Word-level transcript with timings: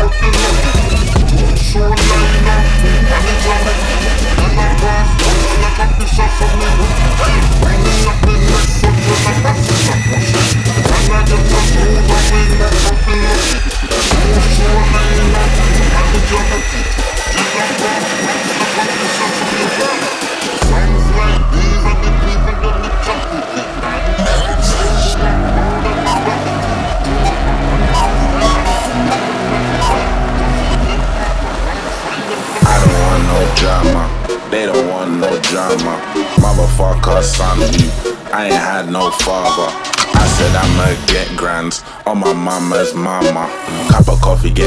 opinião. 0.00 0.81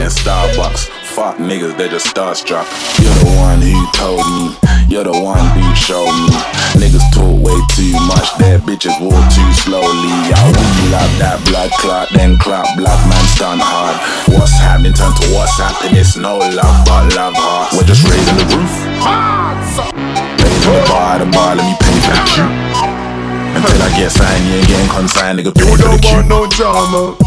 Getting 0.06 0.24
Starbucks. 0.24 0.88
Fuck 1.16 1.38
niggas, 1.38 1.78
they 1.78 1.90
just 1.90 2.08
starstruck. 2.08 2.66
You're 3.02 3.14
the 3.24 3.32
one 3.38 3.62
who 3.62 3.74
told 3.94 4.22
me, 4.38 4.54
you're 4.88 5.04
the 5.04 5.18
one 5.18 5.46
who 5.58 5.66
showed 5.76 6.12
me. 6.12 6.36
Niggas 6.78 7.06
talk 7.14 7.34
way 7.42 7.58
too 7.74 7.94
much, 8.06 8.38
their 8.38 8.60
bitches 8.60 8.94
walk 9.02 9.24
too 9.34 9.52
slowly. 9.54 10.14
I 10.30 10.42
really 10.46 10.92
love 10.92 11.12
that 11.20 11.40
blood 11.50 11.72
clot, 11.80 12.10
then 12.14 12.38
clot 12.38 12.68
black 12.78 13.00
man 13.10 13.26
stunt 13.34 13.62
hard. 13.62 13.96
What's 14.36 14.54
happening 14.60 14.94
turn 14.94 15.14
to 15.16 15.26
what's 15.34 15.58
happening, 15.58 15.98
it's 15.98 16.18
no 16.18 16.38
love 16.38 16.78
but 16.86 17.16
love 17.16 17.34
hearts. 17.38 17.74
We're 17.74 17.88
just 17.88 18.06
raising 18.06 18.38
the 18.38 18.46
roof. 18.54 18.74
Raising 20.38 20.74
the 20.74 20.86
bar, 20.90 21.20
the 21.20 21.28
bar, 21.32 21.56
let 21.56 21.66
me 21.66 21.76
pay 21.82 21.98
for 22.06 22.14
the 22.14 22.24
cue. 22.30 22.52
Until 23.56 23.82
I 23.82 23.90
get 23.96 24.12
signed, 24.12 24.46
you 24.46 24.60
ain't 24.60 24.68
getting 24.68 24.92
consigned, 24.92 25.40
nigga. 25.40 25.56
Pay 25.56 25.64
You 25.64 25.72
for 25.72 25.78
the 25.78 25.98
don't 25.98 26.06
want 26.12 26.28
no 26.28 26.40
drama. 26.52 27.25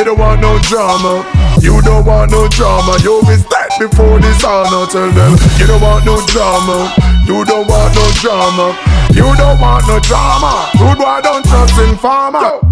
You 0.00 0.06
don't 0.06 0.18
want 0.18 0.40
no 0.40 0.58
drama. 0.60 1.26
You 1.60 1.82
don't 1.82 2.06
want 2.06 2.30
no 2.30 2.48
drama. 2.48 2.96
You 3.02 3.20
be 3.20 3.36
step 3.36 3.68
before 3.78 4.18
this 4.18 4.42
honor. 4.42 4.86
Tell 4.86 5.12
them 5.12 5.36
you 5.58 5.66
don't 5.66 5.82
want 5.82 6.06
no 6.06 6.24
drama. 6.24 6.90
You 7.26 7.44
don't 7.44 7.68
want 7.68 7.94
no 7.94 8.10
drama. 8.14 8.74
You 9.10 9.36
don't 9.36 9.60
want 9.60 9.86
no 9.88 10.00
drama. 10.00 10.70
Rude 10.80 10.96
boy 10.96 11.20
don't 11.22 11.44
trust 11.44 11.78
in 11.80 11.98
farmer. 11.98 12.69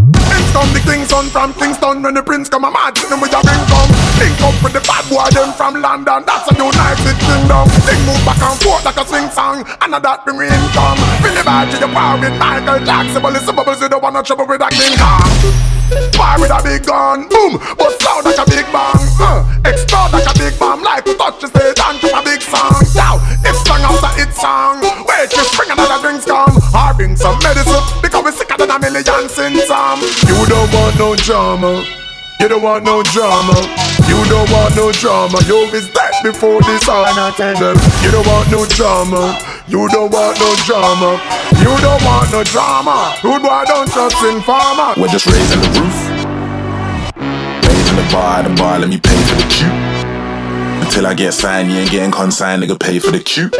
Come 0.58 0.74
the 0.74 0.82
king's 0.82 1.06
son 1.06 1.30
from 1.30 1.54
Kingston 1.54 2.02
when 2.02 2.18
the 2.18 2.22
prince 2.22 2.48
come 2.50 2.66
a 2.66 2.70
mad 2.74 2.90
them 2.90 3.22
with 3.22 3.30
a 3.30 3.38
bring 3.46 3.62
come. 3.70 3.90
Link 4.18 4.42
up 4.42 4.58
with 4.58 4.74
the 4.74 4.82
bad 4.82 5.06
boy 5.06 5.30
them 5.30 5.54
from 5.54 5.78
London. 5.78 6.26
That's 6.26 6.50
a 6.50 6.54
United 6.58 7.14
Kingdom. 7.14 7.70
They 7.86 7.94
move 8.02 8.18
back 8.26 8.42
and 8.42 8.58
forth 8.58 8.82
like 8.82 8.98
a 8.98 9.06
swing 9.06 9.30
song. 9.30 9.62
And 9.62 9.94
that 9.94 10.26
bring 10.26 10.50
income. 10.50 10.98
Bring 11.22 11.38
the 11.38 11.46
bad 11.46 11.70
to 11.70 11.78
the 11.78 11.86
power 11.94 12.18
with 12.18 12.34
Michael 12.42 12.82
Jackson. 12.82 13.22
But 13.22 13.38
listen, 13.38 13.54
bubbles, 13.54 13.78
you 13.78 13.86
don't 13.86 14.02
want 14.02 14.18
no 14.18 14.22
trouble 14.26 14.50
with 14.50 14.58
a 14.58 14.66
King 14.74 14.98
Kong. 14.98 15.30
Fire 16.18 16.42
with 16.42 16.50
a 16.50 16.58
big 16.66 16.84
gun, 16.84 17.30
boom, 17.30 17.56
but 17.78 17.94
loud 18.02 18.26
like 18.26 18.36
a 18.36 18.44
big 18.50 18.66
bang. 18.74 18.98
Uh, 19.16 19.40
explode 19.64 20.10
like 20.12 20.28
a 20.28 20.34
big 20.36 20.52
bomb, 20.58 20.82
like 20.82 21.06
to 21.06 21.14
touch 21.16 21.40
the 21.40 21.48
stage 21.48 21.80
and 21.80 21.96
to 22.02 22.12
a 22.12 22.20
big 22.20 22.42
song. 22.42 22.76
Now, 22.92 23.16
it's 23.40 23.62
song 23.64 23.80
after 23.86 24.12
it 24.20 24.28
song, 24.36 24.84
wait, 25.08 25.32
you 25.32 25.44
bring 25.56 25.70
another 25.72 25.96
drinks 26.04 26.26
come, 26.28 26.52
or 26.76 26.92
bring 26.92 27.16
some 27.16 27.40
medicine, 27.40 27.80
because 28.58 28.66
we 28.66 28.66
sicker 28.66 28.66
than 28.66 28.70
a 28.70 28.78
million 28.78 29.28
sin 29.28 29.66
some. 29.66 29.78
Um. 29.78 30.00
You 30.26 30.46
don't 30.46 30.72
want 30.72 30.98
no 30.98 31.16
drama. 31.16 31.84
You 32.40 32.48
don't 32.48 32.62
want 32.62 32.84
no 32.84 33.02
drama. 33.02 33.54
You 34.06 34.24
don't 34.30 34.50
want 34.50 34.76
no 34.76 34.92
drama. 34.92 35.38
You 35.46 35.66
is 35.74 35.90
dead 35.90 36.14
before 36.22 36.60
this 36.62 36.88
all. 36.88 37.04
I 37.04 37.32
tell 37.36 37.54
them, 37.54 37.76
you 38.02 38.10
don't 38.10 38.26
want 38.26 38.50
no 38.50 38.64
drama. 38.66 39.38
You 39.66 39.88
don't 39.88 40.12
want 40.12 40.38
no 40.38 40.54
drama. 40.64 41.20
You 41.58 41.76
don't 41.82 42.04
want 42.04 42.30
no 42.32 42.44
drama. 42.44 43.14
Rude 43.24 43.42
boy 43.42 43.64
don't 43.66 43.90
trust 43.90 44.22
in 44.22 44.40
farmer. 44.42 44.94
We're 45.00 45.08
just 45.08 45.26
raising 45.26 45.60
the 45.60 45.68
roof. 45.80 45.98
Raising 47.66 47.96
the 47.96 48.08
bar, 48.12 48.42
the 48.42 48.54
bar, 48.54 48.78
let 48.78 48.88
me 48.88 48.98
pay 49.00 49.20
for 49.26 49.34
the 49.34 49.48
cue. 49.50 49.66
Until 50.86 51.06
I 51.06 51.14
get 51.14 51.34
signed, 51.34 51.70
you 51.70 51.78
ain't 51.78 51.90
getting 51.90 52.12
consigned, 52.12 52.62
nigga, 52.62 52.78
pay 52.78 52.98
for 52.98 53.10
the 53.10 53.18
cue. 53.20 53.50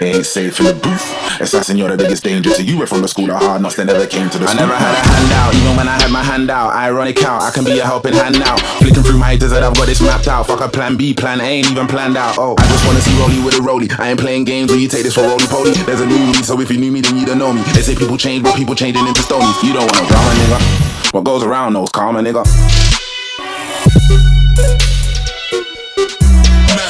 It 0.00 0.16
ain't 0.16 0.24
safe 0.24 0.58
in 0.60 0.64
the 0.64 0.72
booth. 0.72 1.04
Assassin, 1.42 1.76
you're 1.76 1.90
the 1.90 1.96
biggest 1.98 2.24
danger 2.24 2.48
to 2.54 2.62
you. 2.62 2.78
We're 2.78 2.86
from 2.86 3.02
the 3.02 3.08
school 3.08 3.30
of 3.30 3.36
hard 3.36 3.60
knocks 3.60 3.76
that 3.76 3.84
never 3.84 4.06
came 4.06 4.30
to 4.30 4.38
the 4.38 4.46
I 4.48 4.56
school. 4.56 4.64
never 4.64 4.72
had 4.72 4.96
a 4.96 5.02
handout, 5.04 5.54
even 5.54 5.76
when 5.76 5.88
I 5.88 6.00
had 6.00 6.10
my 6.10 6.22
hand 6.22 6.48
out. 6.48 6.72
Ironic 6.72 7.20
how 7.20 7.36
I 7.36 7.50
can 7.50 7.64
be 7.64 7.78
a 7.78 7.84
helping 7.84 8.14
hand 8.14 8.38
now. 8.38 8.56
Flicking 8.80 9.02
through 9.02 9.18
my 9.18 9.36
haters 9.36 9.50
that 9.50 9.62
I've 9.62 9.76
got 9.76 9.84
this 9.84 10.00
mapped 10.00 10.26
out. 10.26 10.46
Fuck 10.46 10.62
a 10.62 10.68
plan 10.68 10.96
B, 10.96 11.12
plan 11.12 11.42
A 11.42 11.44
ain't 11.44 11.70
even 11.70 11.86
planned 11.86 12.16
out. 12.16 12.38
Oh, 12.38 12.56
I 12.58 12.64
just 12.72 12.86
wanna 12.86 13.02
see 13.02 13.12
Rolly 13.20 13.44
with 13.44 13.58
a 13.58 13.62
Rolly. 13.62 13.90
I 13.98 14.08
ain't 14.08 14.20
playing 14.20 14.44
games 14.44 14.70
when 14.70 14.80
you 14.80 14.88
take 14.88 15.02
this 15.02 15.14
for 15.14 15.20
roly 15.20 15.44
poly. 15.52 15.72
There's 15.84 16.00
a 16.00 16.06
new 16.06 16.32
me, 16.32 16.40
so 16.48 16.58
if 16.62 16.70
you 16.70 16.78
knew 16.78 16.90
me, 16.90 17.02
then 17.02 17.18
you 17.18 17.26
don't 17.26 17.38
know 17.38 17.52
me. 17.52 17.60
They 17.76 17.82
say 17.82 17.94
people 17.94 18.16
change, 18.16 18.42
but 18.42 18.56
people 18.56 18.74
changing 18.74 19.06
into 19.06 19.20
stonies. 19.20 19.62
You 19.62 19.74
don't 19.74 19.84
want 19.84 20.00
no 20.00 20.08
drama, 20.08 20.30
nigga. 20.40 21.12
What 21.12 21.24
goes 21.24 21.44
around 21.44 21.74
knows 21.74 21.90
karma, 21.90 22.22
nigga. 22.22 22.40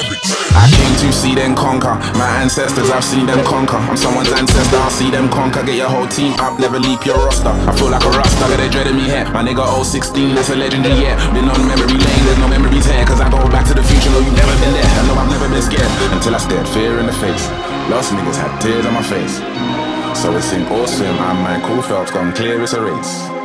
I 0.00 0.64
came 0.72 0.96
to 1.04 1.12
see 1.12 1.34
them 1.34 1.54
conquer. 1.54 1.92
My 2.16 2.40
ancestors, 2.40 2.88
I've 2.88 3.04
seen 3.04 3.26
them 3.26 3.44
conquer. 3.44 3.76
I'm 3.76 3.96
someone's 3.96 4.32
ancestor, 4.32 4.76
I'll 4.80 4.88
see 4.88 5.10
them 5.10 5.28
conquer. 5.28 5.62
Get 5.62 5.76
your 5.76 5.90
whole 5.92 6.08
team 6.08 6.32
up, 6.40 6.58
never 6.58 6.80
leap 6.80 7.04
your 7.04 7.16
roster. 7.20 7.52
I 7.52 7.72
feel 7.76 7.90
like 7.90 8.04
a 8.04 8.10
rasta, 8.10 8.40
got 8.48 8.56
they 8.56 8.70
dreading 8.70 8.96
me 8.96 9.04
here. 9.04 9.28
My 9.28 9.44
nigga 9.44 9.60
016, 9.60 10.34
that's 10.34 10.48
a 10.48 10.56
legendary 10.56 11.04
yeah. 11.04 11.20
Been 11.36 11.48
on 11.52 11.68
memory 11.68 12.00
lane, 12.00 12.24
there's 12.24 12.38
no 12.38 12.48
memories 12.48 12.86
here. 12.86 13.04
Cause 13.04 13.20
I 13.20 13.28
go 13.28 13.44
back 13.52 13.68
to 13.68 13.74
the 13.74 13.84
future, 13.84 14.08
no, 14.08 14.20
you've 14.24 14.32
never 14.32 14.56
been 14.64 14.72
there. 14.72 14.88
I 14.88 15.04
know 15.04 15.20
I've 15.20 15.28
never 15.28 15.48
been 15.52 15.62
scared 15.62 15.90
until 16.16 16.34
I 16.34 16.40
stared 16.40 16.68
fear 16.68 16.98
in 16.98 17.04
the 17.04 17.16
face. 17.20 17.44
Lost 17.92 18.16
niggas 18.16 18.40
had 18.40 18.56
tears 18.60 18.86
on 18.86 18.94
my 18.94 19.04
face. 19.04 19.36
So 20.16 20.32
it's 20.36 20.52
in 20.52 20.64
awesome, 20.72 21.16
I'm 21.20 21.44
Michael 21.44 21.82
Phelps, 21.82 22.10
gone 22.10 22.32
clear, 22.32 22.60
it's 22.62 22.72
a 22.72 22.80
race. 22.80 23.39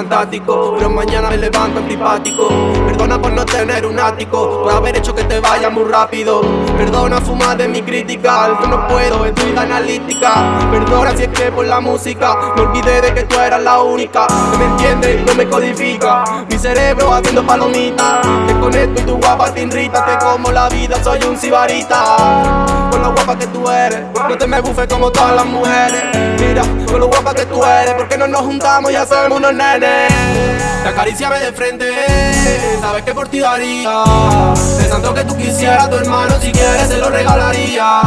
Fantástico, 0.00 0.76
pero 0.78 0.88
mañana 0.88 1.28
me 1.28 1.36
levanto 1.36 1.78
antipático. 1.78 2.48
Perdona 2.86 3.20
por 3.20 3.32
no 3.32 3.44
tener 3.44 3.84
un 3.84 3.98
ático, 3.98 4.62
por 4.62 4.72
haber 4.72 4.96
hecho 4.96 5.14
que 5.14 5.24
te 5.24 5.38
vaya 5.40 5.68
muy 5.68 5.84
rápido. 5.84 6.40
Perdona 6.76 7.18
fumar 7.18 7.58
de 7.58 7.68
mi 7.68 7.82
crítica, 7.82 8.58
yo 8.62 8.66
no 8.66 8.88
puedo, 8.88 9.26
estoy 9.26 9.54
analítica. 9.54 10.32
Perdona 10.70 11.14
si 11.14 11.24
es 11.24 11.28
que 11.28 11.52
por 11.52 11.66
la 11.66 11.80
música 11.80 12.34
me 12.56 12.62
olvidé 12.62 13.02
de 13.02 13.12
que 13.12 13.24
tú 13.24 13.38
eras 13.38 13.62
la 13.62 13.82
única 13.82 14.26
que 14.26 14.58
me 14.58 14.64
entiende 14.64 15.20
y 15.20 15.24
no 15.26 15.34
me 15.34 15.46
codifica. 15.46 16.24
Mi 16.48 16.58
cerebro 16.58 17.12
haciendo 17.12 17.44
palomitas, 17.44 18.22
te 18.46 18.58
conecto 18.58 19.02
y 19.02 19.04
tu 19.04 19.16
guapa 19.18 19.52
te 19.52 19.62
irrita, 19.62 20.06
te 20.06 20.24
como 20.24 20.50
la 20.50 20.70
vida, 20.70 20.96
soy 21.04 21.20
un 21.28 21.36
sibarita. 21.36 22.16
Con 22.90 23.02
lo 23.02 23.12
guapa 23.12 23.38
que 23.38 23.46
tú 23.48 23.68
eres, 23.68 24.00
no 24.28 24.36
te 24.36 24.46
me 24.46 24.60
bufes 24.60 24.88
como 24.88 25.10
todas 25.10 25.36
las 25.36 25.44
mujeres. 25.44 26.04
Mira, 26.40 26.62
con 26.90 27.00
lo 27.00 27.08
guapa 27.08 27.34
que 27.34 27.44
tú 27.44 27.62
eres, 27.62 27.94
¿por 27.94 28.08
qué 28.08 28.16
no 28.16 28.26
nos 28.26 28.40
juntamos 28.40 28.90
y 28.90 28.96
hacemos 28.96 29.38
unos 29.38 29.52
nenes? 29.52 29.89
Te 30.82 30.88
acariciame 30.88 31.38
de 31.40 31.52
frente, 31.52 31.86
sabes 32.80 33.02
que 33.02 33.14
por 33.14 33.28
ti 33.28 33.40
daría. 33.40 34.04
De 34.78 34.84
tanto 34.84 35.12
que 35.14 35.24
tú 35.24 35.36
quisieras, 35.36 35.90
tu 35.90 35.96
hermano, 35.96 36.34
si 36.40 36.50
quieres, 36.52 36.88
se 36.88 36.96
lo 36.98 37.10
regalaría. 37.10 38.00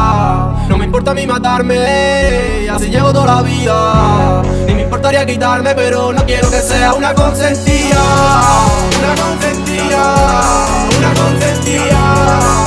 No 0.67 0.77
me 0.77 0.85
importa 0.85 1.11
a 1.11 1.13
mí 1.13 1.27
matarme, 1.27 2.67
así 2.69 2.89
llevo 2.89 3.13
toda 3.13 3.35
la 3.35 3.41
vida. 3.43 4.41
Ni 4.65 4.73
me 4.73 4.81
importaría 4.81 5.25
quitarme, 5.25 5.75
pero 5.75 6.13
no 6.13 6.25
quiero 6.25 6.49
que 6.49 6.61
sea 6.61 6.93
una 6.93 7.13
consentida. 7.13 8.01
Una 8.99 9.15
consentida, 9.23 10.15
una 10.97 11.13
consentida, 11.13 12.62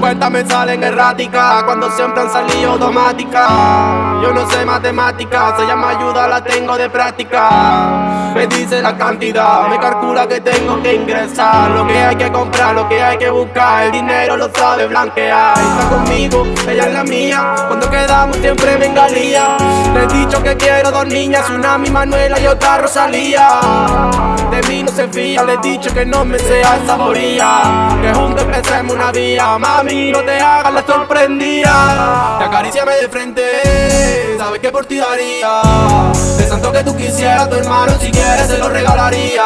cuentas 0.00 0.30
me 0.30 0.44
salen 0.44 0.82
erráticas 0.82 1.62
cuando 1.64 1.90
siempre 1.90 2.22
han 2.22 2.30
salido 2.30 2.72
automáticas. 2.72 3.50
Yo 4.22 4.32
no 4.32 4.48
sé 4.50 4.64
matemáticas, 4.64 5.54
se 5.58 5.66
llama 5.66 5.90
ayuda, 5.90 6.26
la 6.26 6.42
tengo 6.42 6.76
de 6.76 6.88
práctica. 6.88 8.32
Me 8.34 8.46
dice 8.46 8.80
la 8.80 8.96
cantidad, 8.96 9.68
me 9.68 9.78
calcula 9.78 10.26
que 10.26 10.40
tengo 10.40 10.82
que 10.82 10.94
ingresar. 10.94 11.70
Lo 11.70 11.86
que 11.86 11.98
hay 11.98 12.16
que 12.16 12.32
comprar, 12.32 12.74
lo 12.74 12.88
que 12.88 13.02
hay 13.02 13.18
que 13.18 13.30
buscar. 13.30 13.84
El 13.84 13.92
dinero 13.92 14.36
lo 14.36 14.50
sabe 14.54 14.86
blanquear. 14.86 15.58
Está 15.58 15.88
conmigo, 15.88 16.46
ella 16.66 16.86
es 16.86 16.92
la 16.94 17.04
mía. 17.04 17.54
Cuando 17.68 17.90
quedamos 17.90 18.36
siempre 18.38 18.78
me 18.78 18.86
engalía. 18.86 19.56
Le 19.94 20.04
he 20.04 20.06
dicho 20.06 20.42
que 20.42 20.56
quiero 20.56 20.90
dos 20.90 21.06
niñas, 21.06 21.48
una 21.50 21.76
mi 21.76 21.90
Manuela 21.90 22.40
y 22.40 22.46
otra 22.46 22.78
Rosalía. 22.78 24.29
No 24.60 24.92
se 24.92 25.08
fía, 25.08 25.42
le 25.42 25.54
he 25.54 25.58
dicho 25.58 25.92
que 25.92 26.04
no 26.04 26.22
me 26.22 26.38
sea 26.38 26.76
esa 26.76 26.96
moría. 26.96 27.96
Que 28.02 28.12
juntos 28.12 28.42
empecemos 28.42 28.94
una 28.94 29.10
vía. 29.10 29.56
Mami, 29.58 30.12
no 30.12 30.20
te 30.20 30.38
hagas 30.38 30.74
la 30.74 30.86
sorprendida. 30.86 32.36
Te 32.38 32.44
acariciame 32.44 32.92
de 32.96 33.08
frente, 33.08 33.42
sabes 34.38 34.60
que 34.60 34.70
por 34.70 34.84
ti 34.84 34.98
daría. 34.98 35.62
De 36.36 36.44
tanto 36.44 36.70
que 36.72 36.84
tú 36.84 36.94
quisieras, 36.94 37.48
tu 37.48 37.56
hermano, 37.56 37.92
si 37.98 38.10
quieres, 38.10 38.48
se 38.48 38.58
lo 38.58 38.68
regalaría. 38.68 39.42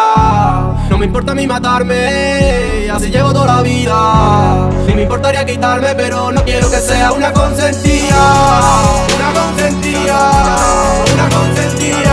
No 0.90 0.98
me 0.98 1.06
importa 1.06 1.30
a 1.30 1.34
mí 1.36 1.46
matarme, 1.46 2.90
así 2.90 3.08
llevo 3.08 3.32
toda 3.32 3.56
la 3.56 3.62
vida. 3.62 4.68
Ni 4.86 4.94
me 4.94 5.02
importaría 5.02 5.46
quitarme, 5.46 5.94
pero 5.94 6.32
no 6.32 6.42
quiero 6.42 6.68
que 6.68 6.78
sea 6.78 7.12
una 7.12 7.32
consentida. 7.32 8.16
Una 9.16 9.40
consentida, 9.40 10.30
una 11.14 11.28
consentida. 11.28 12.03